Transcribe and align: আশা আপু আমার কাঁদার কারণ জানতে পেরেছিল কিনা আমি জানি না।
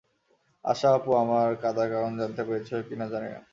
আশা 0.65 0.87
আপু 0.97 1.11
আমার 1.23 1.49
কাঁদার 1.63 1.87
কারণ 1.93 2.11
জানতে 2.19 2.41
পেরেছিল 2.47 2.77
কিনা 2.87 3.05
আমি 3.05 3.13
জানি 3.13 3.29
না। 3.33 3.39